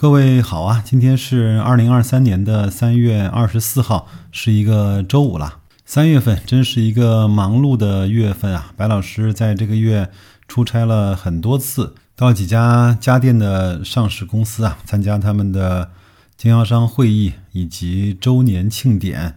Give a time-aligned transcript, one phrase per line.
[0.00, 5.56] 各位好啊，今天是二零二三年的三月二十四号，是一个周五了。
[5.84, 8.72] 三月份真是一个忙碌的月份啊！
[8.76, 10.08] 白老师在这个月
[10.46, 15.90] 出差了很多次，到几家家电的上市公司啊，参加他们的
[16.36, 19.34] 经销商会议以及周年庆典，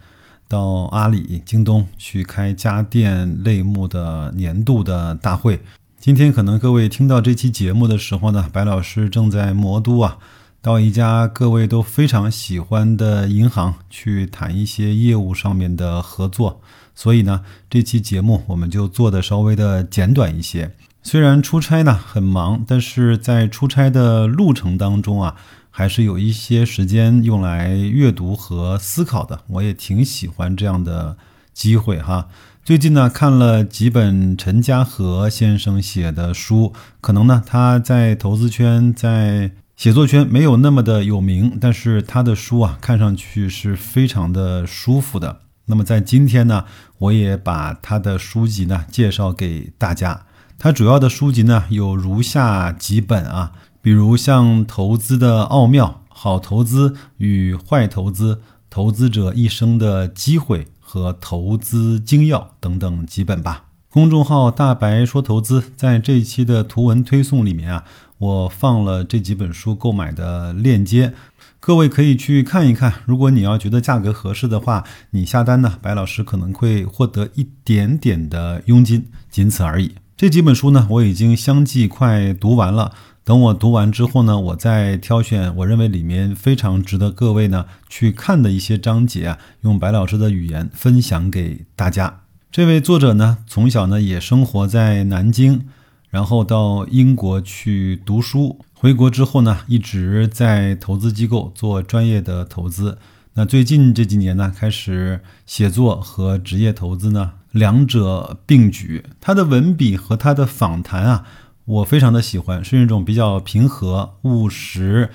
[0.48, 5.62] 到阿里、京东去开家电类目的年度的大会。
[6.00, 10.20] 今天可能各位听到这期节目的时候呢，白老师正在魔都啊。
[10.64, 16.62] 到一家各位都非常喜欢的银行去谈一些业务上面的合作，
[16.94, 20.76] 所以呢，这期节目我们就做的稍微的简短一些。
[21.02, 25.36] 虽然出差呢很忙，但是在出差的路程当中啊，
[25.72, 29.42] 还是有一些时间用来阅读和思考的。
[29.48, 31.18] 我也挺喜欢这样的
[31.56, 32.28] 机会哈。
[32.64, 36.72] 最近呢看了几本陈家和先生写的书，
[37.02, 39.50] 可能呢他在投资圈在。
[39.82, 45.40] 写作圈没有那么的有名，但是他的书啊，看上去是非常的舒服的。
[45.66, 46.66] 那么在今天呢，
[47.00, 50.28] 我也把他的书籍呢介绍给大家。
[50.60, 58.36] 他主要的书籍呢有如下几本啊，比如像《投资的奥妙》《好投资与坏投资》
[58.70, 63.64] 《投资者一生的机会》和《投资精要》等等几本吧。
[63.92, 67.84] 公众号大白说投资，在这一期的图文推送里面啊，
[68.20, 71.14] 我放了这几本书购买的链接，
[71.60, 72.94] 各位可以去看一看。
[73.06, 79.92] 如果你要觉得价格合适的话，你下单呢，白老师可能会获得一点点的佣金，仅此而已。
[80.16, 82.94] 这几本书呢，我已经相继快读完了。
[83.26, 92.21] 等我读完之后呢，我再挑选我认为里面非常值得各位呢去看的一些章节啊，用白老师的语言分享给大家。
[92.52, 95.68] 这位作者呢，从小呢也生活在南京，
[96.10, 102.98] 然后到英国去读书，回国之后呢，一直在投资机构做专业的投资。
[103.36, 109.06] 那最近这几年呢，开始写作和职业投资呢，两者并举。
[109.22, 111.26] 他的文笔和他的访谈啊，
[111.64, 115.10] 我非常的喜欢，是那种比较平和务实，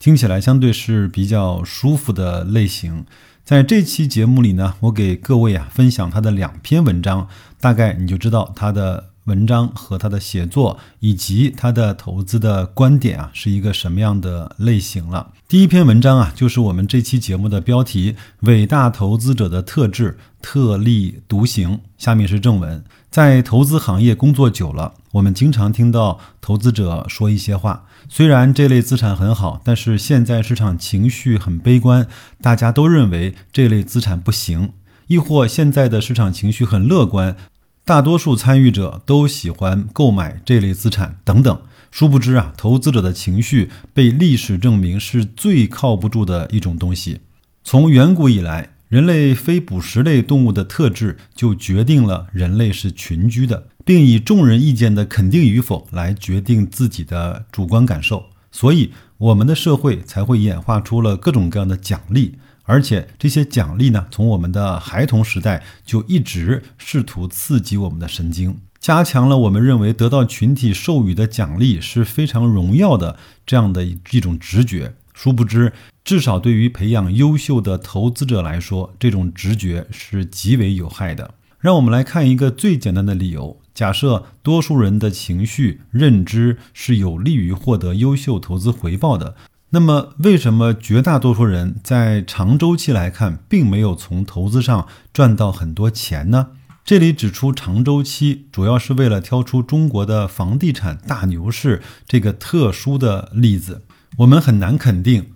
[0.00, 3.06] 听起来相对是比较舒服的类型。
[3.44, 7.28] 在这期节目里呢，我给各位啊分享他的两篇文章，
[7.60, 15.32] 大概你就知道他的文章和他的写作以及他的投资的观点啊是一个什么样的类型了。
[15.46, 21.70] 第一篇文章啊，就是我们这期节目的标题《伟大投资者的特质：特立独行》。
[21.98, 22.82] 下面是正文。
[23.10, 27.86] 在投资行业工作久了，我们经常听到投资者说一些话。
[28.08, 32.06] 虽然这类资产很好，但是现在市场情绪很悲观，
[32.40, 34.72] 大家都认为这类资产不行。
[35.08, 37.36] 亦或现在的市场情绪很乐观，
[37.84, 41.60] 大多数参与者都喜欢购买这类资产等等。
[41.90, 47.20] 殊不知啊，投资者的情绪被历史证明是最靠不住的一种东西。
[47.64, 48.70] 从远古以来。
[48.90, 62.34] 人类非捕食类动物的特质就决定了人类是群居的，并以众人意见的肯定与否来决定自己的主观感受，所以我们的社会才会演化出了各种各样的奖励，
[62.70, 74.94] 而且这些奖励呢，从我们的孩童时代就一直试图刺激我们的神经，加强了我们认为得到群体授予的奖励是非常荣耀的这样的一种直觉。
[75.12, 75.72] 殊不知。
[76.04, 81.34] 至少对于培养优秀的投资者来说，这种直觉是极为有害的。
[81.58, 89.34] 让我们来看一个最简单的理由：假设多数人的情绪认知是有利于获得优秀投资回报的，
[89.72, 96.48] 那么为什么绝大多数人在长周期来看，并没有从投资上赚到很多钱呢？
[96.84, 103.84] 这里指出长周期，主要是为了挑出中国的房地产大牛市这个特殊的例子。
[104.16, 105.26] 我们很难肯定。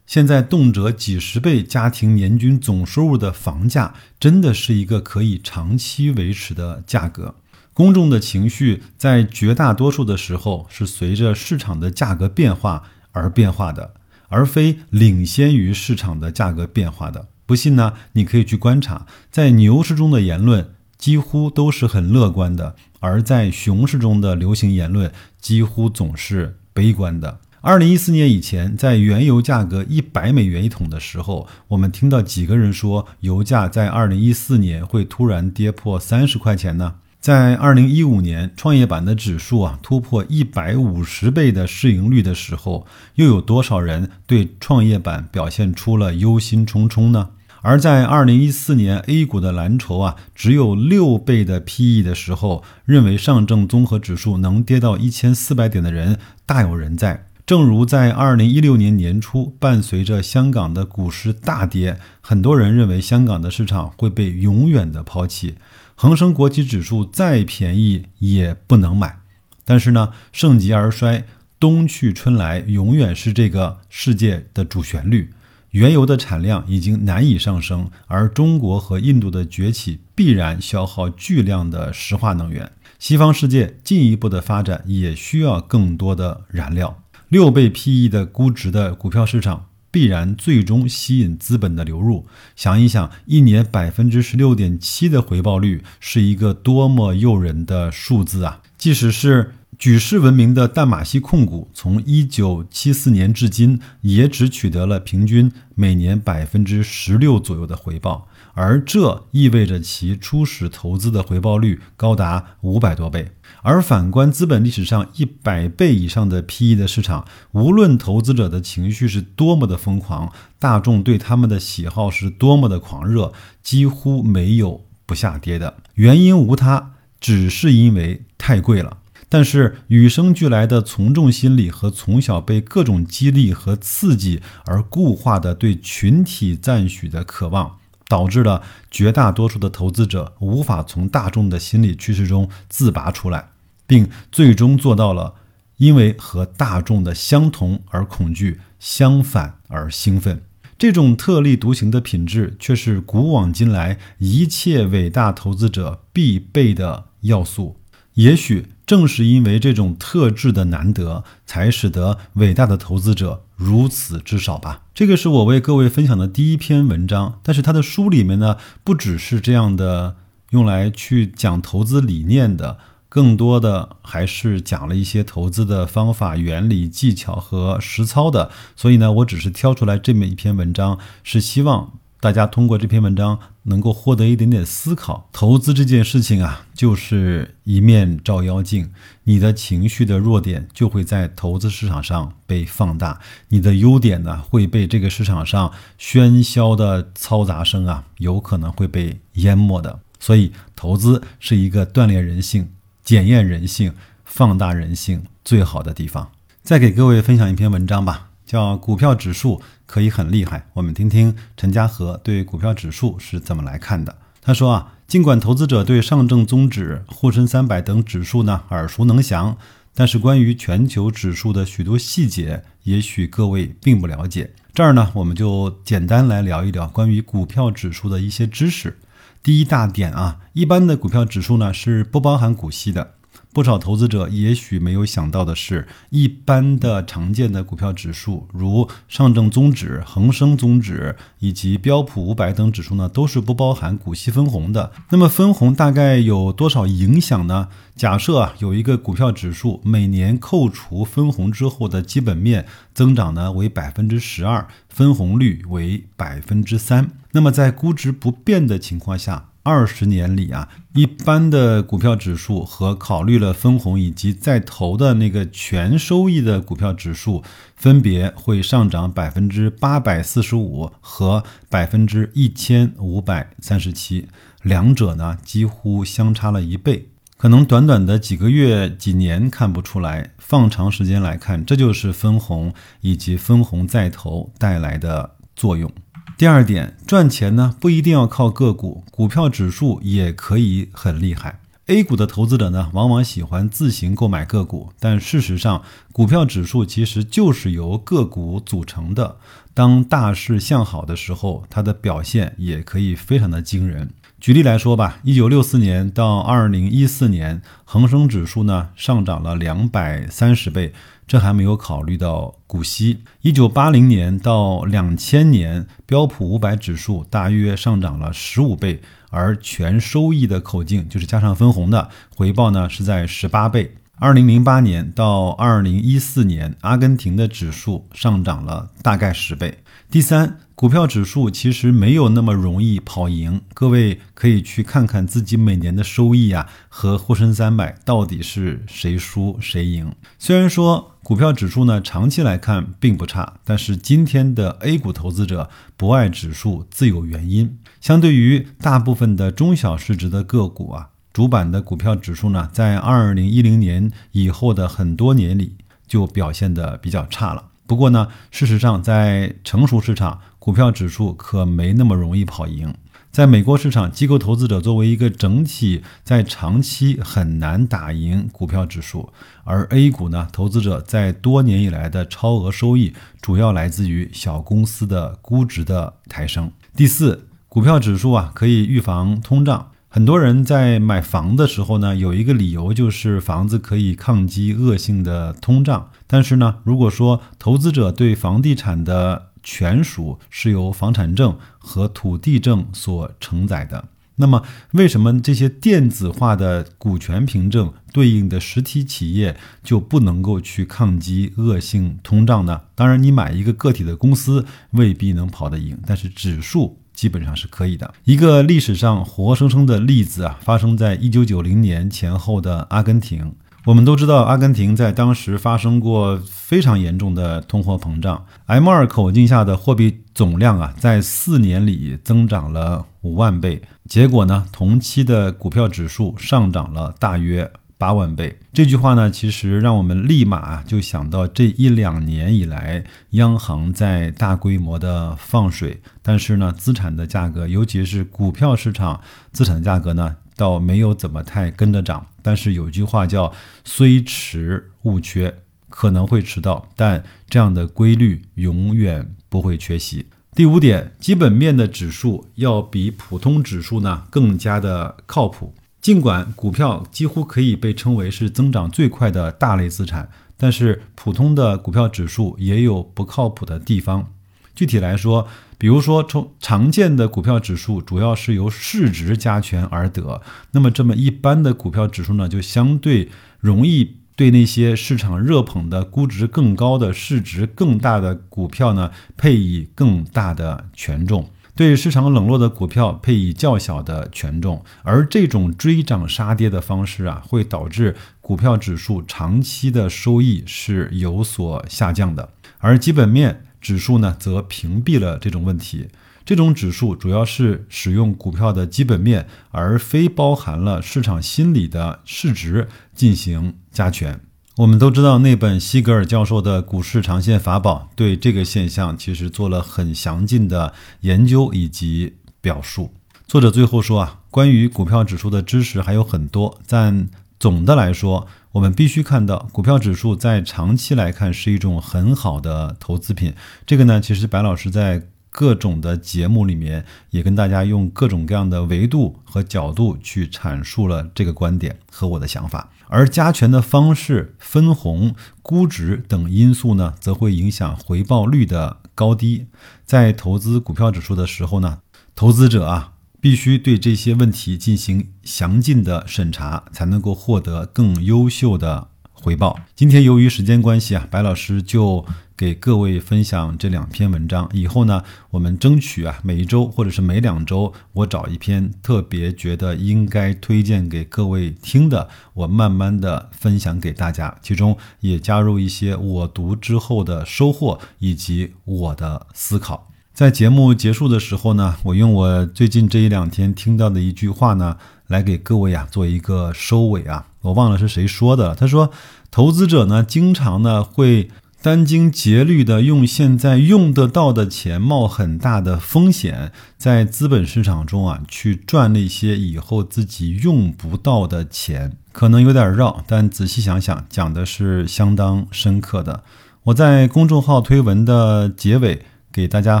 [0.06, 7.36] 现在动辄几十倍家庭年均总收入的房价，真的是一个可以长期维持的价格。
[7.72, 12.84] 公众的情绪在绝大多数的时候是随着市场的价格变化
[13.14, 13.94] 而变化的，
[14.28, 17.28] 而非领先于市场的价格变化的。
[17.46, 17.94] 不信呢？
[18.12, 27.40] 你可以去观察，在牛市中的言论几乎都是很乐观的，而在熊市中的流行言论几乎总是悲观的。
[27.60, 36.96] 二零一四年以前，在原油价格一百美元一桶的时候，我们听到几个人说油价在二零一四年会突然跌破三十块钱呢？
[37.24, 47.30] 在二零一五年创业板的指数啊突破一百五十倍的市盈率的时候，又有多少人对创业板表现出了忧心忡忡呢？
[47.62, 57.28] 而在二零一四年 A 股的蓝筹啊只有六倍的 PE 的时候，认为上证综合指数能跌到一千四百点的人大有人在。
[57.46, 65.54] 正如在二零一六年年初，伴随着香港的股市大跌，很多人认为香港的市场会被永远的抛弃，
[65.94, 69.20] 恒生国际指数再便宜也不能买。
[69.64, 71.24] 但是呢，盛极而衰，
[71.58, 75.30] 冬去春来，永远是这个世界的主旋律。
[75.70, 82.70] 原油的产量已经难以上升，而中国和印度的崛起必然消耗巨量的石化能源。
[82.98, 87.02] 西方世界进一步的发展也需要更多的燃料。
[87.28, 92.26] 六倍 PE 的估值的股票市场，必然最终吸引资本的流入。
[92.56, 98.60] 想一想，一年百分之十六点七的回报率，是一个多么诱人的数字啊！
[98.76, 108.26] 即使是举世闻名的淡马锡控股，从一九七四年至今，也只取得了平均每年百分之十六左右的回报。
[108.54, 125.78] 而这意味着其初始投资的回报率高达五百多倍，而反观资本历史上一百倍以上的 PE 的市场，无论投资者的情绪是多么的疯狂，大众对他们的喜好是多么的狂热，几乎没有不下跌的。
[125.94, 128.98] 原因无他，只是因为太贵了。
[129.28, 137.78] 但是与生俱来的从众心理和从小被各种激励和刺激而固化的对群体赞许的渴望。
[138.08, 143.50] 导致了绝大多数的投资者无法从大众的心理趋势中自拔出来，
[143.86, 145.34] 并最终做到了
[145.78, 150.42] 因为和大众的相同而恐惧，相反而兴奋。
[150.76, 157.80] 这种特立独行的品质，却是古往今来一切伟大投资者必备的要素。
[158.14, 164.82] 也许正是因为这种特质的难得，才使得伟大的投资者如此之少吧。
[164.94, 170.16] 这个是我为各位分享的第一篇文章，但是他的书里面呢，不只是这样的
[170.50, 172.78] 用来去讲投资理念的，
[173.08, 178.50] 更多的还是讲了一些投资的方法、原理、技巧和实操的。
[178.76, 181.92] 所以呢，我只是挑出来这么一篇文章，是希望。
[182.24, 185.28] 大家通过这篇文章能够获得一点点思考。
[185.30, 188.90] 投资这件事情啊，就是一面照妖镜，
[189.24, 200.00] 你的情绪的弱点就会在投资市场上被放大，你的优点呢会被这个市场上喧嚣的嘈杂声啊，有可能会被淹没的。
[200.18, 202.70] 所以，投资是一个锻炼人性、
[203.02, 203.92] 检验人性、
[204.24, 206.30] 放大人性最好的地方。
[206.62, 208.30] 再给各位分享一篇文章吧。
[208.44, 214.16] 叫股票指数可以很厉害，我们听听陈家和对股票指数是怎么来看的。
[214.40, 219.56] 他说啊，尽管投资者对上证综指、沪深三百等指数呢耳熟能详，
[219.94, 224.52] 但是关于全球指数的许多细节，也许各位并不了解。
[224.74, 228.98] 这儿呢，我们就简单来聊一聊关于股票指数的一些知识。
[229.42, 233.14] 第一大点啊，一般的股票指数呢是不包含股息的。
[233.54, 244.90] 不少投资者也许没有想到的是，一般的常见的股票指数，如上证综指、恒生综指以及标普五百等指数呢，都是不包含股息分红的。
[245.10, 247.68] 那么分红大概有多少影响呢？
[247.94, 259.50] 假设啊，有一个股票指数每年扣除分红之后的基本面增长呢为百分之十二，分红率为百分之三，那么在估值不变的情况下。
[259.64, 267.42] 二十年里啊，一般的股票指数和考虑了分红以及在投的那个全收益的股票指数，
[267.74, 274.28] 分别会上涨百分之八百四十五和百分之一千五百三十七，
[274.62, 277.08] 两者呢几乎相差了一倍。
[277.38, 285.90] 可能短短的几个月、几年看不出来，放长时间来看，这就是分红以及分红再投带来的作用。
[286.36, 291.60] 第二点，赚钱呢不一定要靠个股，股票指数也可以很厉害。
[291.86, 299.36] A 股的投资者呢，往往喜欢自行购买个股，但事实上，股票指数其实就是由个股组成的。
[299.74, 304.10] 当大势向好的时候，它的表现也可以非常的惊人。
[304.44, 310.92] 举例来说吧，一九六四年到二零一四年，恒生指数呢上涨了两百三十倍。
[311.26, 313.20] 这还没有考虑到股息。
[313.40, 323.94] 一九八零年到两千年，标普五百指数大约上涨了十五倍，而全收益的口径就是加上分红的回报呢，是在十八倍。
[324.16, 329.78] 二零零八年到二零一四年，阿根廷的指数上涨了大概十倍。
[330.10, 330.58] 第三。
[330.76, 340.12] 股票指数其实没有那么容易跑赢，各位可以去看看自己每年的收益啊，和沪深三百到底是谁输谁赢。
[340.36, 347.78] 虽然说股票指数呢长期来看并不差，但是今天的 A 股投资者不爱指数自有原因。
[348.00, 355.76] 相对于大部分的中小市值的个股啊，主板的股票指数呢，在二零一零年以后的很多年里。
[356.06, 357.70] 就表现得比较差了。
[357.86, 362.94] 不过呢，事实上在成熟市场，股票指数可没那么容易跑赢。
[363.32, 369.32] 在美国市场，机构投资者作为一个整体，在长期很难打赢股票指数；
[369.64, 376.70] 而 A 股呢，投资者在多年以来的超额收益，主要来自于小公司的估值的抬升。
[376.94, 379.90] 第四，股票指数啊，可以预防通胀。
[380.14, 386.08] 很多人在买房的时候呢，有一个理由就是房子可以抗击恶性的通胀。
[386.28, 394.04] 但是呢，如果说投资者对房地产的权属是由房产证和土地证所承载的。
[394.36, 402.82] 那么，为什么这些电子化的股权凭证对应的实体企业就不能够去抗击恶性通胀呢？
[402.94, 408.12] 当然，你买一个个体的公司未必能跑得赢，但是指数基本上是可以的。
[408.24, 413.54] 一个历史上活生生的例子啊，发生在一九九零年前后的阿根廷。
[413.86, 418.46] 我们都知道，阿根廷在当时发生过非常严重的通货膨胀。
[418.66, 423.82] M2 口径下的货币总量啊，在四年里增长了五万倍。
[424.08, 428.58] 结果呢，同期的股票指数上涨了大约八万倍。
[428.72, 439.20] 这句话呢，其实让我们立马就想到这一两年以来，央行在大规模的放水，但是呢，资产的价格，尤其是股票市场
[439.52, 440.36] 资产价格呢。
[440.56, 443.52] 倒没有怎么太跟着涨，但是有句话叫
[443.84, 445.52] “虽迟勿缺”，
[445.90, 450.24] 可能会迟到，但这样的规律永远不会缺席。
[450.54, 455.74] 第五点，基本面的指数要比普通指数呢更加的靠谱。
[456.04, 464.30] 尽管股票几乎可以被称为是增长最快的大类资产，但是普通的股票指数也有不靠谱的地方。
[464.74, 470.42] 具体来说，比如说，从常见的股票指数主要是由市值加权而得，
[470.72, 481.44] 那么这么一般的股票指数呢，就相对容易对那些市场热捧的估值更高的、市值更大的股票呢，配以更大的权重；
[481.74, 484.84] 对市场冷落的股票配以较小的权重。
[485.02, 493.64] 而这种追涨杀跌的方式啊，会导致股票指数长期的收益是有所下降的，而基本面。
[493.80, 496.08] 指数呢，则屏蔽了这种问题。
[496.42, 504.40] 这种指数主要是使用股票的基本面，而非包含了市场心理的市值进行加权。
[504.76, 513.12] 我们都知道，那本西格尔教授的《股市长线法宝》对这个现象其实做了很详尽的研究以及表述。
[513.46, 517.28] 作者最后说啊，关于股票指数的知识还有很多，但
[517.60, 523.54] 总的来说，我们必须看到，股票指数在长期来看是一种很好的投资品。
[523.86, 525.22] 这个呢，其实白老师在
[525.56, 532.90] 各种的节目里面也跟大家用各种各样的维度和角度去阐述了这个观点和我的想法。
[533.06, 539.68] 而加权的方式、分红、估值等因素呢，则会影响回报率的高低。
[540.04, 542.00] 在投资股票指数的时候呢，
[542.34, 543.12] 投资者啊。
[543.40, 549.08] 必须对这些问题进行详尽的审查，才能够获得更优秀的
[549.44, 549.78] 回报。
[549.94, 552.24] 今天由于时间关系啊，白老师就
[552.56, 554.66] 给各位分享这两篇文章。
[554.72, 564.56] 以后呢，我们争取啊，每一周或者是每两周，我找一篇特别觉得应该推荐给各位听的，我慢慢的分享给大家。
[564.62, 570.10] 其中也加入一些我读之后的收获以及我的思考。
[570.32, 574.96] 在节目结束的时候呢，我用我最近这一两天听到的一句话呢，
[575.26, 577.48] 来给各位啊做一个收尾啊。
[577.64, 579.10] 我忘了是谁说的，他说，
[579.50, 581.50] 投资者呢经常呢会
[581.82, 592.16] 殚精竭虑的用现在用得到的钱，冒很大的风险，在资本市场中啊去赚那些以后自己用不到的钱。
[592.32, 596.44] 可能有点绕，但仔细想想，讲的是相当深刻的。
[596.84, 599.22] 我在公众号推文的结尾。
[599.54, 600.00] 给大家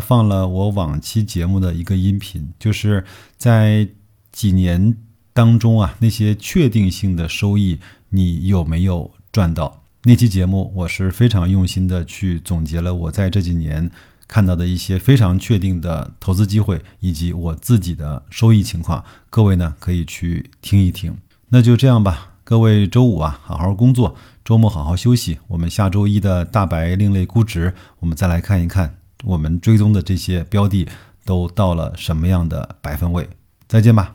[0.00, 3.04] 放了我往期节目的一个音频，就是
[3.36, 3.86] 在
[4.32, 4.96] 几年
[5.34, 9.82] 当中啊，那些确定性的收益你有没有赚到？
[10.04, 13.90] 那期节目我是非常用心的去总结了我在这几年
[14.28, 21.16] 看到的一些非常确定的投资机会以及我自己的收益情况，各位呢可以去听一听。
[21.48, 24.14] 那就这样吧，各位周五啊好好工作，
[24.44, 25.38] 周末好好休息。
[25.48, 28.98] 我们下周一的大白另类估值，我们再来看一看。
[29.24, 30.86] 我们追踪的这些标的
[31.24, 33.28] 都到了什么样的百分位？
[33.66, 34.14] 再见吧。